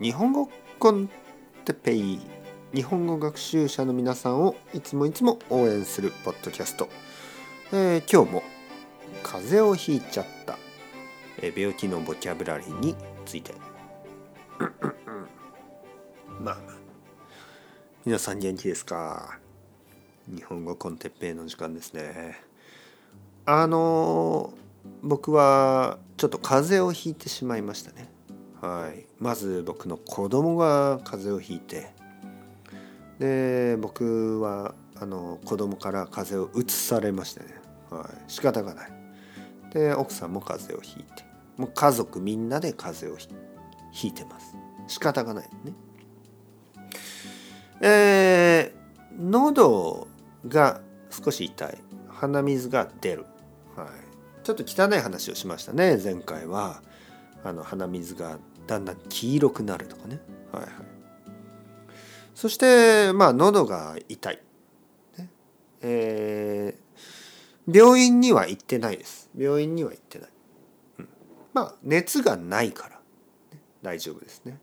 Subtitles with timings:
[0.00, 1.10] 日本語コン
[1.64, 2.20] テペイ
[2.72, 6.88] 日本語学習者の皆さんをいつもいつも応援するポッドキャスト、
[7.72, 8.42] えー、今日も
[9.24, 10.56] 風邪をひいちゃった、
[11.38, 12.94] えー、病気のボキャブラリーに
[13.26, 13.54] ついて。
[16.40, 16.58] まあまあ。
[18.06, 19.40] 皆さん元気ですか？
[20.28, 22.38] 日本語コンテッペイの時間ですね。
[23.46, 24.54] あの
[25.02, 28.08] 僕はちょっと風邪をひいてしまいましたね。
[28.60, 29.06] はい。
[29.18, 31.92] まず僕の子供が風邪をひいて。
[33.18, 37.46] で僕はあの子供から風邪をうつされましてね、
[37.90, 38.92] はい、仕方がない。
[39.72, 41.24] で奥さんも風邪をひいて。
[41.56, 43.38] もう家族みんなで風邪を
[43.92, 44.56] ひいてます。
[44.86, 45.72] 仕方がないね。
[47.80, 50.08] えー、喉
[50.46, 50.80] が
[51.10, 51.78] 少し痛い。
[52.18, 53.26] 鼻水が出る、
[53.76, 53.88] はい、
[54.44, 56.82] ちょっと汚い話をしましたね前回は。
[57.44, 60.20] あの鼻水がだんだん黄色くなるとかね、
[60.52, 60.72] はいはい、
[62.34, 64.42] そしてまあ喉が痛い、
[65.16, 65.30] ね。
[65.80, 69.30] えー、病院には行ってないです。
[69.36, 70.28] 病院には行ってない、
[70.98, 71.08] うん、
[71.54, 74.58] まあ熱がないから、ね、大丈夫ですね、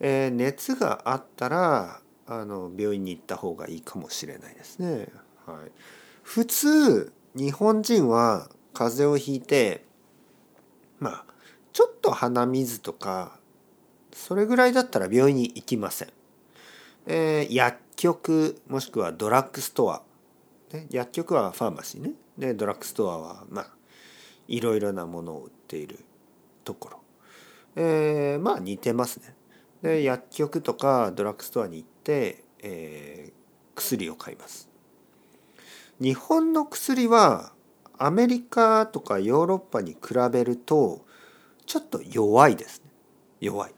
[0.00, 5.08] えー、熱があったらあの病院に行った方がいいかもしれないですね。
[5.46, 5.70] はい、
[6.22, 9.84] 普通日本人は風邪をひいて
[10.98, 11.24] まあ
[11.76, 13.38] ちょっと鼻水とか
[14.10, 16.08] それぐらいだったら病院に行きません。
[17.04, 20.02] えー、薬局もしくはドラッグストア、
[20.72, 23.66] ね、薬局はファーマシーねでドラッグストアはまあ
[24.48, 25.98] いろいろなものを売っている
[26.64, 27.00] ところ、
[27.76, 29.34] えー、まあ似てますね。
[29.82, 33.32] で薬局とかドラッグストアに行って、えー、
[33.74, 34.70] 薬を買います。
[36.00, 37.52] 日本の薬は
[37.98, 41.04] アメリカとかヨーロッパに比べると
[41.66, 42.90] ちょっと弱いですね。
[43.40, 43.72] 弱い、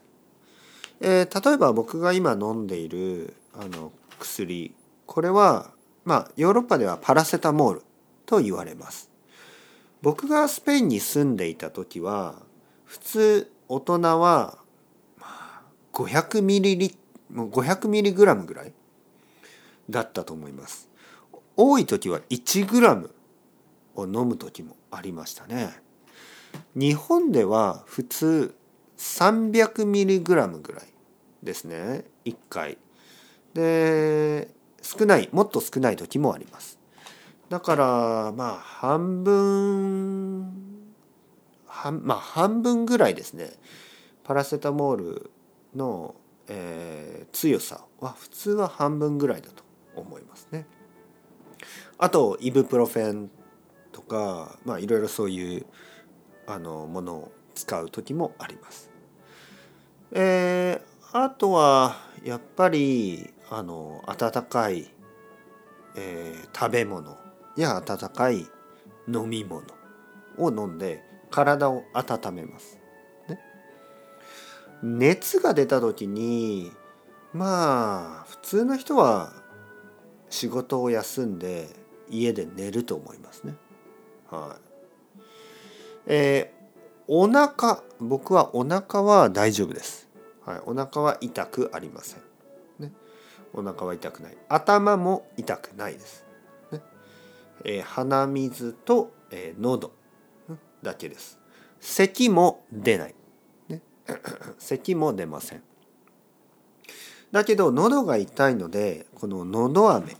[1.01, 4.73] えー、例えば僕が今飲んでいるあの薬。
[5.05, 5.71] これは
[6.05, 7.83] まあヨーロッパではパラセタモール
[8.25, 9.09] と言われます。
[10.01, 12.35] 僕がスペインに住んでいた時は
[12.85, 14.59] 普通大人は
[15.93, 16.95] 500ミリリ
[17.33, 18.73] 500ミリグラムぐらい
[19.89, 20.89] だったと思います。
[21.57, 23.13] 多い時は1グラム
[23.95, 25.81] を飲む時もありましたね。
[26.75, 28.55] 日本では普通
[28.97, 30.87] 300ミリグラムぐらい
[31.43, 32.05] ですね。
[32.25, 32.77] 1回。
[33.53, 34.49] で
[34.81, 36.79] 少ないもっと少ない時もあります。
[37.49, 40.83] だからまあ半分
[41.65, 43.51] 半まあ半分ぐらいですね。
[44.23, 45.31] パラセタモール
[45.75, 46.13] の、
[46.47, 49.63] えー、強さは普通は半分ぐらいだと
[49.95, 50.67] 思いますね。
[51.97, 53.31] あとイブプロフェン
[53.91, 55.65] とかまあいろいろそういう
[56.49, 58.89] あのものを使う時もあります。
[60.11, 64.89] えー、あとはやっぱりあの温かい、
[65.95, 67.17] えー、食べ物
[67.55, 68.47] や温かい
[69.07, 69.63] 飲み物
[70.37, 72.79] を飲んで体を温めます。
[73.27, 73.39] ね
[74.81, 76.71] 熱が出た時に
[77.31, 79.33] まあ普通の人は
[80.31, 81.67] 仕事を休んで
[82.09, 83.53] 家で寝ると思いますね。
[84.31, 84.68] はい。
[86.05, 90.07] えー、お腹僕はお腹は大丈夫です。
[90.45, 92.21] はい、お腹は痛くありません。
[92.79, 92.91] ね、
[93.53, 94.37] お腹は痛くない。
[94.47, 96.25] 頭も痛くないです。
[96.71, 96.81] ね
[97.65, 99.91] えー、鼻水と、えー、喉
[100.81, 101.39] だけです。
[101.79, 103.15] 咳も出ない。
[104.57, 105.63] 咳も出ません
[107.31, 110.17] だけど喉が痛いのでこの喉飴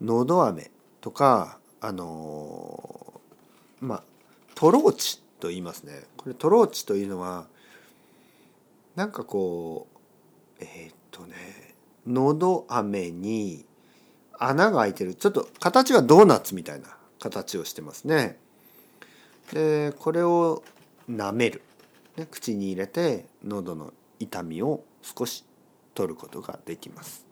[0.00, 0.70] 喉飴
[1.00, 4.02] とかあのー、まあ
[4.60, 6.02] トローチと言いますね。
[6.18, 7.46] これトローチというのは
[8.94, 11.34] なんかこうえー、っとね
[12.06, 13.64] 喉飴に
[14.38, 15.14] 穴が開いてる。
[15.14, 16.88] ちょっと形はドーナツみたいな
[17.18, 18.36] 形をしてますね。
[19.50, 20.62] でこれを
[21.08, 21.62] 舐める。
[22.18, 25.46] ね、口に入れて喉の痛みを少し
[25.94, 27.24] 取ることができます。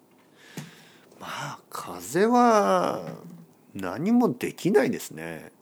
[1.20, 3.02] まあ風邪は
[3.74, 5.52] 何もできないですね。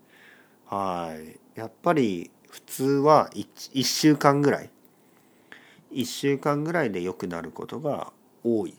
[0.66, 1.40] はい。
[1.56, 4.70] やっぱり普通は 1, 1週間ぐらい。
[5.92, 8.12] 1週間ぐらいで良くなることが
[8.44, 8.74] 多い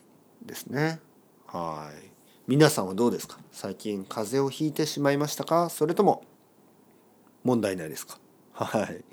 [0.45, 1.00] ですね。
[1.47, 2.12] はい。
[2.45, 3.39] 皆さんはどうですか？
[3.51, 5.69] 最近風邪をひいてしまいましたか？
[5.71, 6.24] それとも
[7.44, 8.19] 問題ないですか？
[8.53, 9.03] はい。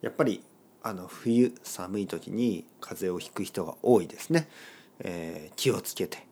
[0.00, 0.42] やっぱり
[0.82, 4.48] あの冬寒い時に風邪をひく人が多いですね、
[4.98, 6.26] えー、気をつけて。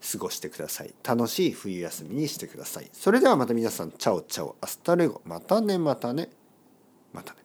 [0.00, 0.94] 過ごしてください。
[1.04, 2.88] 楽しい冬休みにしてください。
[2.92, 3.92] それではまた皆さん。
[3.92, 5.20] Ciao ciao。Hasta luego。
[5.24, 5.78] またね。
[5.78, 6.30] またね。
[7.12, 7.39] またね